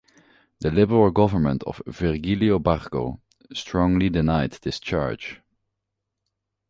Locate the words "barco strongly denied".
2.57-4.53